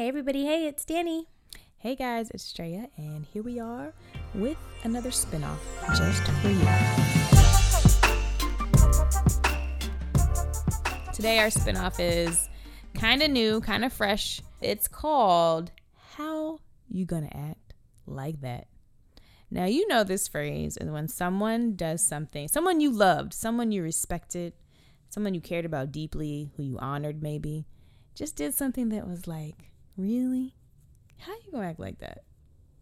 [0.00, 0.46] Hey, everybody.
[0.46, 1.26] Hey, it's Danny.
[1.76, 3.92] Hey guys, it's Straya, and here we are
[4.34, 6.64] with another spinoff just for you.
[11.12, 12.48] Today, our spinoff is
[12.94, 14.40] kind of new, kind of fresh.
[14.62, 15.70] It's called
[16.16, 17.74] How You Gonna Act
[18.06, 18.68] Like That?
[19.50, 23.82] Now, you know this phrase is when someone does something, someone you loved, someone you
[23.82, 24.54] respected,
[25.10, 27.66] someone you cared about deeply, who you honored maybe,
[28.14, 29.69] just did something that was like,
[30.00, 30.54] really?
[31.18, 32.24] How you gonna act like that?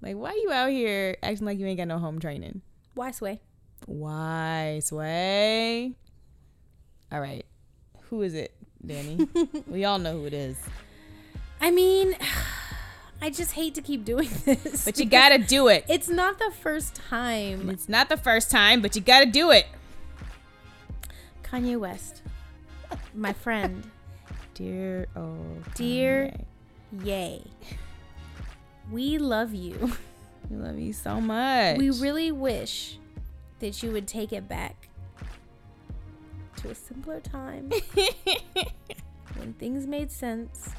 [0.00, 2.62] Like, why you out here acting like you ain't got no home training?
[2.94, 3.40] Why sway?
[3.86, 5.94] Why, Sway?
[7.12, 7.44] All right.
[8.10, 8.54] Who is it,
[8.84, 9.28] Danny?
[9.66, 10.56] we all know who it is.
[11.60, 12.16] I mean,
[13.22, 14.84] I just hate to keep doing this.
[14.84, 15.84] But you gotta do it.
[15.88, 17.70] It's not the first time.
[17.70, 19.66] It's not the first time, but you gotta do it.
[21.42, 22.22] Kanye West,
[23.14, 23.90] my friend,
[24.54, 25.36] Dear, oh,
[25.74, 26.44] Dear- Kanye.
[27.02, 27.42] Yay.
[28.90, 29.92] We love you.
[30.50, 31.78] we love you so much.
[31.78, 32.98] We really wish
[33.60, 34.88] that you would take it back
[36.56, 37.70] to a simpler time
[39.36, 40.70] when things made sense.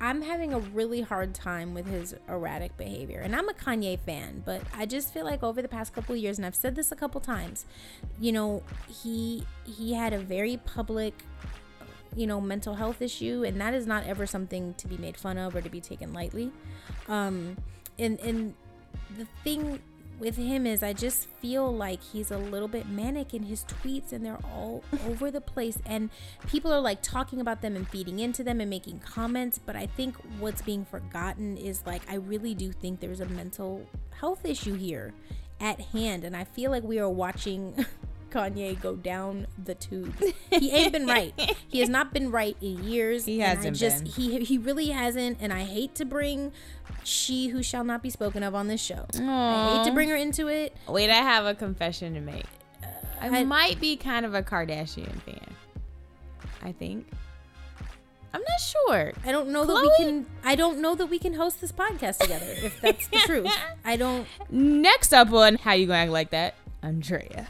[0.00, 3.20] I'm having a really hard time with his erratic behavior.
[3.20, 6.20] And I'm a Kanye fan, but I just feel like over the past couple of
[6.20, 7.66] years and I've said this a couple times,
[8.20, 11.14] you know, he he had a very public
[12.16, 15.38] you know, mental health issue and that is not ever something to be made fun
[15.38, 16.52] of or to be taken lightly.
[17.08, 17.56] Um
[17.98, 18.54] and and
[19.16, 19.80] the thing
[20.18, 24.12] with him is I just feel like he's a little bit manic in his tweets
[24.12, 25.78] and they're all over the place.
[25.86, 26.10] And
[26.48, 29.58] people are like talking about them and feeding into them and making comments.
[29.64, 33.86] But I think what's being forgotten is like I really do think there's a mental
[34.10, 35.14] health issue here
[35.60, 36.24] at hand.
[36.24, 37.86] And I feel like we are watching
[38.30, 40.14] Kanye go down the tube.
[40.50, 41.32] He ain't been right.
[41.68, 43.24] He has not been right in years.
[43.26, 44.12] He hasn't just been.
[44.12, 46.52] he he really hasn't and I hate to bring
[47.04, 49.06] she who shall not be spoken of on this show.
[49.14, 50.74] I hate to bring her into it.
[50.88, 52.44] Wait, I have a confession to make.
[52.82, 52.86] Uh,
[53.20, 55.54] I, I- might be kind of a Kardashian fan.
[56.62, 57.06] I think.
[58.34, 59.12] I'm not sure.
[59.24, 60.26] I don't know that we can.
[60.44, 62.46] I don't know that we can host this podcast together.
[62.48, 63.50] If that's the truth,
[63.84, 64.26] I don't.
[64.50, 66.54] Next up on How You Gonna Act Like That?
[66.82, 67.48] Andrea.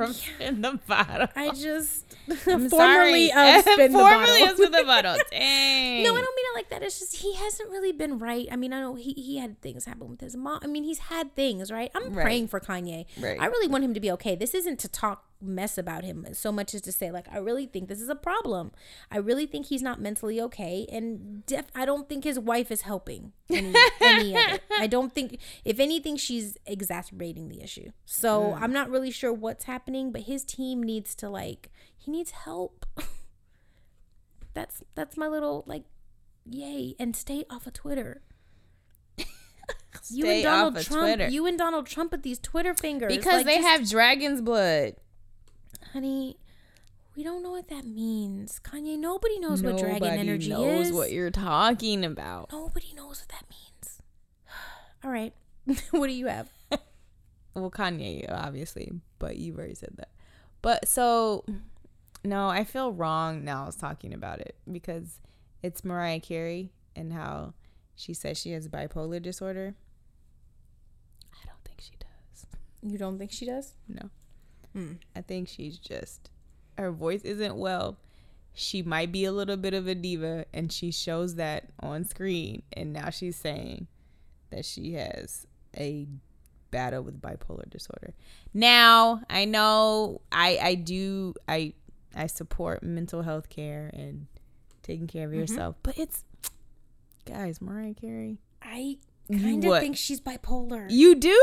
[0.00, 1.28] From Spin the Bottle.
[1.36, 2.04] I just
[2.46, 3.58] I'm formerly sorry.
[3.58, 4.44] of spin the Formerly bottle.
[4.48, 5.16] of Spin the Bottle.
[5.30, 6.02] Dang.
[6.04, 6.82] No, I don't mean like that.
[6.82, 8.46] It's just he hasn't really been right.
[8.50, 10.60] I mean, I know he, he had things happen with his mom.
[10.62, 11.90] I mean, he's had things, right?
[11.94, 12.22] I'm Right.
[12.24, 13.06] praying for Kanye.
[13.20, 13.40] Right.
[13.40, 14.34] I really want him to be okay.
[14.36, 17.64] This isn't to talk mess about him so much as to say like I really
[17.64, 18.72] think this is a problem.
[19.10, 22.82] I really think he's not mentally okay and def- I don't think his wife is
[22.82, 24.62] helping any, any of it.
[24.78, 27.90] I don't think if anything she's exacerbating the issue.
[28.04, 28.60] So, mm.
[28.60, 32.84] I'm not really sure what's happening, but his team needs to like he needs help.
[34.54, 35.84] that's that's my little like
[36.46, 38.22] yay and stay off of Twitter.
[39.18, 40.04] you and
[40.38, 41.28] Stay Donald off of Trump, Twitter.
[41.28, 44.94] you and Donald Trump with these Twitter fingers because Like, they just- have dragon's blood.
[45.92, 46.36] honey.
[47.16, 48.96] We don't know what that means, Kanye.
[48.96, 50.48] Nobody knows what dragon energy is.
[50.48, 50.92] Nobody energy knows is.
[50.92, 52.50] what you're talking about.
[52.52, 54.00] Nobody knows what that means.
[55.04, 55.34] All right,
[55.90, 56.48] what do you have?
[57.52, 60.10] Well, Kanye, obviously, but you've already said that.
[60.62, 61.44] But so,
[62.24, 63.64] no, I feel wrong now.
[63.64, 65.18] I was talking about it because
[65.62, 67.54] it's Mariah Carey and how
[67.94, 69.74] she says she has bipolar disorder.
[71.32, 72.46] I don't think she does.
[72.82, 73.74] You don't think she does?
[73.88, 74.10] No.
[74.72, 74.92] Hmm.
[75.14, 76.30] I think she's just
[76.78, 77.98] her voice isn't well.
[78.52, 82.62] She might be a little bit of a diva and she shows that on screen
[82.72, 83.86] and now she's saying
[84.50, 85.46] that she has
[85.76, 86.06] a
[86.70, 88.14] battle with bipolar disorder.
[88.54, 91.74] Now, I know I I do I
[92.14, 94.26] I support mental health care and
[94.82, 95.40] taking care of mm-hmm.
[95.40, 96.24] yourself, but it's
[97.26, 98.38] guys, Mariah Carey.
[98.62, 98.98] I
[99.30, 100.86] kind of think she's bipolar.
[100.90, 101.38] You do?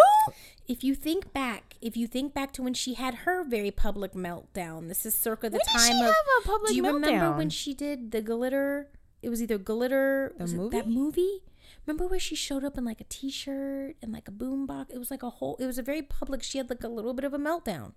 [0.68, 4.14] if you think back, if you think back to when she had her very public
[4.14, 6.06] meltdown, this is circa the When did time she of.
[6.08, 8.90] have a public do you remember when she did the glitter?
[9.22, 10.34] It was either glitter.
[10.38, 10.90] The it that movie?
[10.90, 11.44] movie?
[11.86, 14.92] Remember where she showed up in like a t-shirt and like a boombox?
[14.92, 15.56] It was like a whole.
[15.60, 16.44] It was a very public.
[16.44, 17.94] She had like a little bit of a meltdown,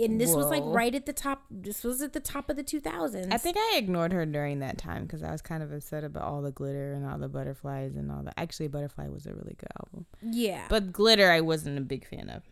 [0.00, 1.44] and this was like right at the top.
[1.50, 3.28] This was at the top of the two thousands.
[3.30, 6.22] I think I ignored her during that time because I was kind of upset about
[6.24, 8.34] all the glitter and all the butterflies and all that.
[8.36, 10.66] Actually, Butterfly was a really good album, Yeah.
[10.68, 12.42] but glitter I wasn't a big fan of.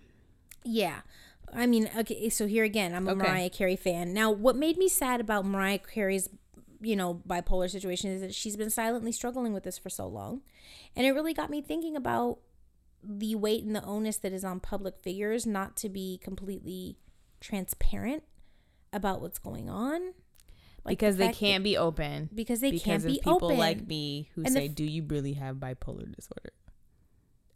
[0.64, 1.00] Yeah.
[1.54, 3.20] I mean, okay, so here again, I'm a Okay.
[3.22, 4.12] Mariah Carey fan.
[4.12, 6.28] Now, what made me sad about Mariah Carey's,
[6.80, 10.42] you know, bipolar situation is that she's been silently struggling with this for so long.
[10.94, 12.38] And it really got me thinking about
[13.02, 16.96] the weight and the onus that is on public figures not to be completely
[17.40, 18.22] transparent
[18.92, 20.14] about what's going on.
[20.84, 22.30] Like because the they can't be open.
[22.34, 23.58] because they because can't be people open.
[23.58, 26.52] like me who And say, "Do you really have bipolar disorder?"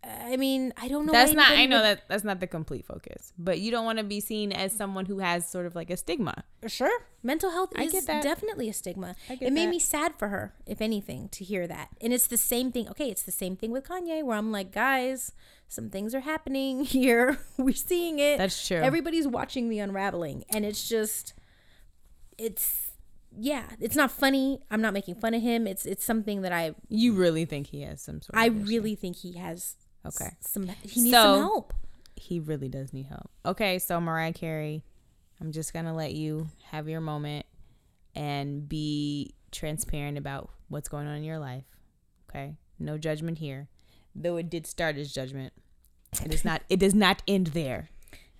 [0.04, 1.12] I mean, I don't know.
[1.12, 1.52] that's not.
[1.52, 4.19] I know would- that that's not the complete focus, but you don't want to be
[4.20, 6.43] seen as someone who has sort of like a stigma.
[6.66, 6.90] Sure.
[7.22, 9.14] Mental health I is definitely a stigma.
[9.28, 9.70] It made that.
[9.70, 11.90] me sad for her, if anything, to hear that.
[12.00, 12.88] And it's the same thing.
[12.88, 15.31] Okay, it's the same thing with Kanye, where I'm like, guys,
[15.69, 17.38] some things are happening here.
[17.56, 18.38] We're seeing it.
[18.38, 18.78] That's true.
[18.78, 20.43] Everybody's watching the unraveling.
[20.50, 21.32] And it's just,
[22.38, 22.90] it's,
[23.38, 24.60] yeah, it's not funny.
[24.70, 25.66] I'm not making fun of him.
[25.66, 28.37] It's it's something that I You really think he has some sort?
[28.37, 29.76] I really think he has
[30.06, 30.26] Okay.
[30.26, 31.75] s- some he needs So- some help.
[32.16, 33.31] he really does need help.
[33.46, 34.84] Okay, so Mariah Carey,
[35.40, 37.46] I'm just gonna let you have your moment
[38.14, 41.64] and be transparent about what's going on in your life.
[42.28, 43.69] Okay, no judgment here,
[44.14, 45.52] though it did start as judgment.
[46.25, 46.62] It is not.
[46.69, 47.88] It does not end there.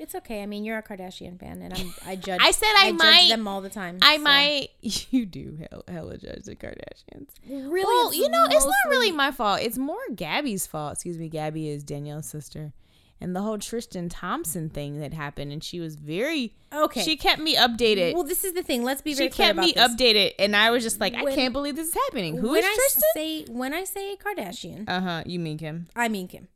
[0.03, 0.43] It's okay.
[0.43, 2.41] I mean, you're a Kardashian fan, and I'm I judge.
[2.43, 3.99] I said I judge might- them all the time.
[4.03, 4.23] I so.
[4.23, 4.69] might.
[5.13, 7.29] You do hell, hella judge the Kardashians.
[7.49, 7.85] really.
[7.85, 9.61] Well, you know, it's not really my fault.
[9.63, 10.95] It's more Gabby's fault.
[10.95, 12.73] Excuse me, Gabby is Danielle's sister.
[13.21, 17.03] And the whole Tristan Thompson thing that happened, and she was very Okay.
[17.05, 18.15] She kept me updated.
[18.15, 18.83] Well, this is the thing.
[18.83, 19.89] Let's be she very clear kept me this.
[19.89, 22.37] updated, and I was just like, I can't believe this is happening.
[22.39, 23.03] Who when is I Tristan?
[23.15, 25.23] say when I say Kardashian, Uh huh.
[25.25, 25.87] You mean Kim?
[25.95, 26.49] I mean Kim.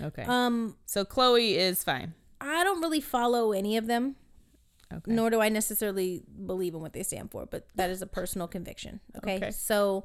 [0.00, 0.24] Okay.
[0.26, 2.14] Um, so Khloé is fine.
[2.40, 4.16] I don't really follow any of them,
[4.92, 5.12] Okay.
[5.12, 7.46] nor do I necessarily believe in what they stand for.
[7.46, 9.00] But that is a personal conviction.
[9.18, 9.36] Okay.
[9.36, 9.50] Okay.
[9.50, 10.04] So,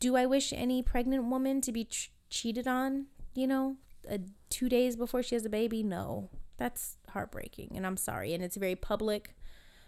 [0.00, 3.06] do I wish any pregnant woman to be ch- cheated on?
[3.34, 3.76] You know,
[4.10, 4.18] uh,
[4.50, 5.82] two days before she has a baby?
[5.82, 8.34] No, that's heartbreaking, and I'm sorry.
[8.34, 9.34] And it's very public.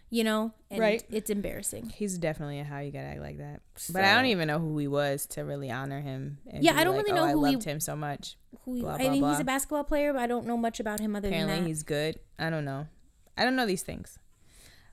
[0.09, 1.03] You know, and Right.
[1.11, 1.91] It's embarrassing.
[1.91, 3.61] He's definitely a how you gotta act like that.
[3.93, 6.39] But I don't even know who he was to really honor him.
[6.49, 8.37] and Yeah, I don't like, really oh, know I who he- loved him so much.
[8.65, 11.01] Who Blah, I blah, mean, he's a basketball player, but I don't know much about
[11.01, 11.67] him other than Apparently that.
[11.67, 12.21] he's good.
[12.39, 12.87] I don't know.
[13.37, 14.19] I don't know these things.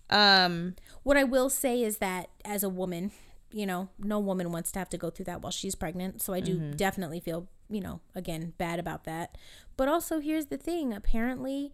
[0.10, 0.76] Um.
[1.04, 3.12] What I will say is that as a woman,
[3.52, 6.22] you know, no woman wants to have to go through that while she's pregnant.
[6.22, 6.72] So I do Mm-hmm.
[6.78, 9.38] definitely feel, you know, again, bad about that.
[9.78, 11.74] But also, here's the thing apparently,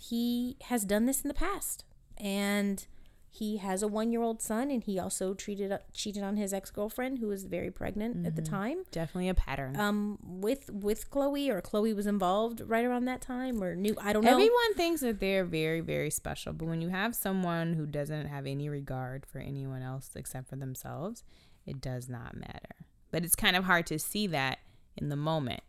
[0.00, 1.84] he has done this in the past.
[2.20, 2.86] And
[3.32, 6.70] he has a one year old son, and he also treated cheated on his ex
[6.70, 8.52] girlfriend, who was very pregnant at the Mm-hmm.
[8.54, 8.78] time.
[8.90, 9.78] Definitely a pattern.
[9.78, 14.12] Um, with with Khloé, or Khloé was involved right around that time, or knew I
[14.12, 14.32] don't know.
[14.32, 18.46] Everyone thinks that they're very, very special, but when you have someone who doesn't have
[18.46, 21.22] any regard for anyone else except for themselves,
[21.64, 22.74] it does not matter.
[23.12, 24.58] But it's kind of hard to see that
[24.96, 25.62] in the moment.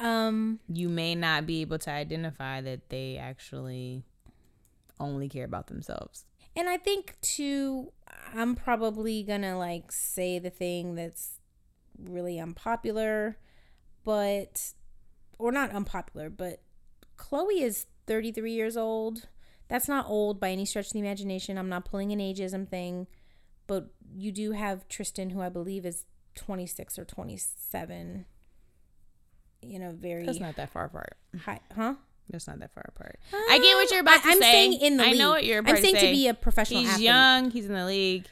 [0.00, 4.04] um, You may not be able to identify that they actually
[5.02, 6.24] only care about themselves.
[6.54, 7.92] And I think too,
[8.34, 11.40] I'm probably gonna like say the thing that's
[11.98, 13.38] really unpopular,
[14.04, 14.72] but
[15.38, 16.62] or not unpopular, but
[17.16, 19.28] Khloé is 33 years old.
[19.68, 21.56] That's not old by any stretch of the imagination.
[21.56, 23.06] I'm not pulling an ageism thing,
[23.66, 26.04] but you do have Tristan, who I believe is
[26.34, 28.26] 26 or 27.
[29.62, 31.16] You know, very That's not that far apart.
[31.44, 31.94] high, huh?
[32.32, 33.18] That's not that far apart.
[33.32, 34.50] I get what you're about to I, am say.
[34.52, 36.06] saying in the I know what you're about I'm to saying say.
[36.08, 37.04] to be a professional He's athlete.
[37.04, 37.50] young.
[37.50, 38.24] He's in the league,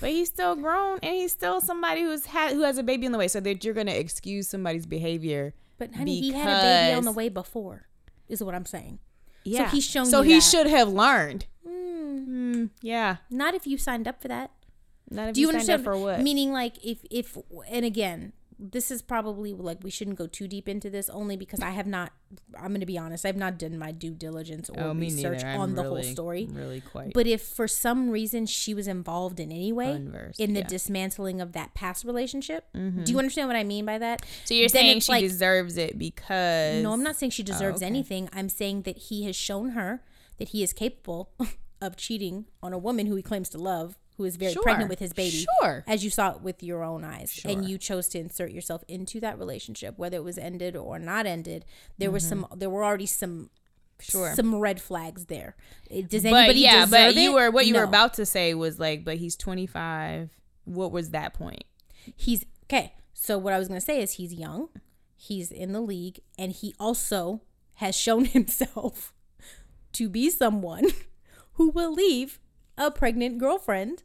[0.00, 3.12] but he's still grown, and he's still somebody who's had who has a baby on
[3.12, 3.28] the way.
[3.28, 5.54] So that you're gonna excuse somebody's behavior.
[5.78, 7.86] But honey, he had a baby on the way before,
[8.28, 8.98] is what I'm saying.
[9.44, 9.68] Yeah.
[9.68, 10.40] So he's shown So you he that.
[10.42, 11.46] should have learned.
[11.66, 13.16] Mm, Mm, yeah.
[13.30, 14.50] not if you signed up for that.
[15.10, 15.80] Not if Do you signed understand?
[15.80, 16.20] up for what?
[16.22, 17.36] Meaning, like, if if
[17.68, 21.60] and again, this is probably like we shouldn't go too deep into this, only because
[21.60, 22.12] I have not.
[22.56, 23.24] I'm going to be honest.
[23.24, 26.48] I've not done my due diligence or oh, research on the whole story.
[26.50, 27.12] Really quite.
[27.12, 30.66] But if for some reason she was involved in any way Unversed, in the yeah.
[30.66, 33.04] dismantling of that past relationship, mm-hmm.
[33.04, 34.24] do you understand what I mean by that?
[34.44, 37.46] so you're then saying she like- deserves it because No, I'm not saying she oh,
[37.46, 37.86] deserves okay.
[37.86, 38.28] anything.
[38.32, 40.02] I'm saying that he has shown her
[40.38, 41.30] that he is capable
[41.80, 44.62] of cheating on a woman who he claims to love, who is very Sure.
[44.62, 45.44] pregnant with his baby.
[45.60, 45.84] Sure.
[45.86, 47.32] As you saw it with your own eyes.
[47.32, 47.50] Sure.
[47.50, 51.26] And you chose to insert yourself into that relationship, whether it was ended or not
[51.26, 51.64] ended.
[51.98, 53.50] There was some there were already some
[54.00, 54.10] Mm-hmm.
[54.10, 54.34] Sure.
[54.34, 55.54] some red flags there.
[55.88, 57.34] Eh, Does But anybody yeah, but you it?
[57.34, 60.30] were what you were about to say was like, but he's 25.
[60.64, 61.62] What was that point?
[62.16, 62.94] he's okay.
[63.14, 64.68] So what I was gonna say is he's young,
[65.16, 67.42] he's in the league, and he also
[67.74, 69.14] has shown himself
[69.92, 70.86] to be someone
[71.52, 72.40] who will leave
[72.76, 74.02] a pregnant girlfriend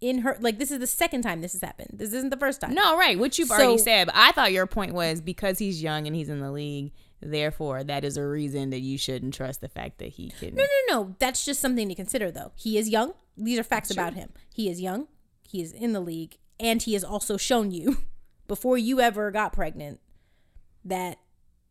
[0.00, 1.90] in her like this is the second time this has happened.
[1.92, 2.74] This isn't the first time.
[2.74, 3.18] No, right.
[3.18, 4.06] What you've already said.
[4.06, 7.84] But I thought your point was because he's young and he's in the league, therefore
[7.84, 10.54] that is a reason that you shouldn't trust the fact that he can.
[10.56, 11.16] No, no, no.
[11.20, 12.52] That's just something to consider though.
[12.56, 13.14] He is young.
[13.36, 14.30] These are facts about him.
[14.52, 15.06] He is young.
[15.42, 17.98] He is in the league and he has also shown you
[18.48, 20.00] before you ever got pregnant
[20.84, 21.18] that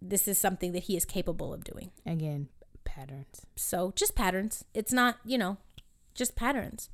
[0.02, 1.92] this is something that he is capable of doing.
[2.06, 2.48] Again,
[2.86, 3.46] patterns.
[3.56, 4.64] So just patterns.
[4.74, 5.58] It's not, you know,
[6.16, 6.90] just patterns.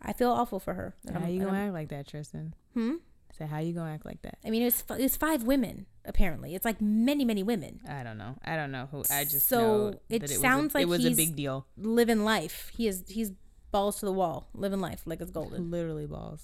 [0.00, 0.94] I feel awful for her.
[1.12, 2.54] How I'm- you gonna act like that, Tristan?
[2.74, 2.94] Hmm.
[3.36, 4.38] So how you gonna act like that?
[4.44, 6.54] I mean, it's f- it's five women apparently.
[6.54, 8.36] It's like many many women I don't know.
[8.44, 9.04] I don't know who.
[9.10, 11.66] I just So, it that sounds a, like it was a big deal.
[11.76, 12.70] living life.
[12.76, 13.32] He is he's
[13.70, 15.70] balls to the wall, living life like it's golden.
[15.70, 16.42] Literally balls,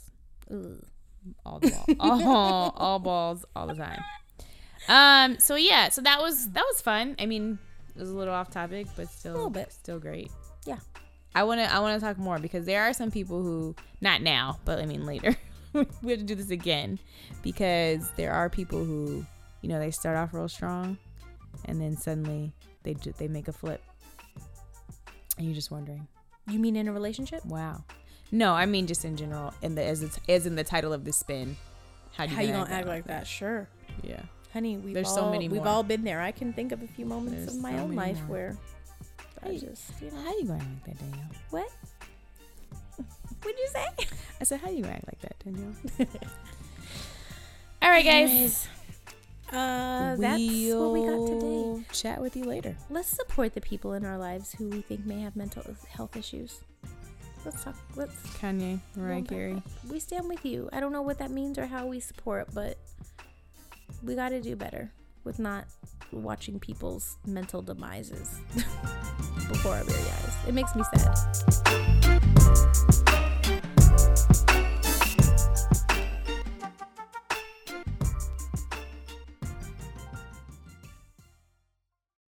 [0.51, 0.85] Ugh.
[1.45, 4.03] all the ball, all, all balls, all the time.
[4.89, 5.39] Um.
[5.41, 5.89] So yeah.
[5.89, 7.17] So that was that was fun.
[7.19, 7.59] I mean,
[7.97, 9.73] it was a little off topic, but still, a little bit.
[9.73, 10.31] still great.
[10.67, 10.79] Yeah.
[11.35, 14.23] I want to I want to talk more because there are some people who not
[14.23, 15.37] now, but I mean later.
[16.03, 16.99] we have to do this again
[17.43, 19.27] because there are people who,
[19.61, 20.97] you know, they start off real strong
[21.65, 22.53] and then suddenly
[22.85, 23.83] they ju- they make a flip.
[25.37, 26.07] And you're just wondering,
[26.49, 27.45] You mean in a relationship?
[27.45, 27.85] wow.
[28.33, 31.05] No, I mean just in general in the as it's, as in the title of
[31.05, 31.57] the spin.
[32.17, 33.27] How, do How you gonna act like that?
[33.27, 33.69] Sure,
[34.03, 34.23] Yeah.
[34.53, 34.77] honey.
[34.77, 36.21] We've There's all, so many We've all been there.
[36.21, 38.27] I can think of a few moments There's of my so own life more.
[38.29, 38.57] where
[39.45, 41.29] I just you know How you going to act like that, Danielle?
[41.51, 41.69] what?
[43.43, 43.87] What'd you say?
[44.41, 45.75] I said, how you gonna act like that, Danielle?
[47.83, 48.31] All right, guys.
[48.31, 48.69] Anyways,
[49.53, 50.41] Uh, that's
[50.75, 51.41] what we got today.
[51.41, 52.75] We'll Chat with you later.
[52.91, 56.61] Let's support the people in our lives who we think may have mental health issues.
[57.45, 57.77] Let's talk.
[57.95, 58.15] Let's.
[58.39, 59.63] Kanye, Mariah Well, Carey.
[59.91, 60.69] We stand with you.
[60.73, 62.79] I don't know what that means or how we support, but
[64.03, 64.91] we got to do better
[65.25, 65.67] with not
[66.11, 68.39] watching people's mental demises
[69.49, 70.35] before our very eyes.
[70.47, 71.19] It makes me sad.